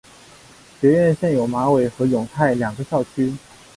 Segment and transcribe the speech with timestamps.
[0.79, 3.31] 学院现有马尾和永泰两个校区。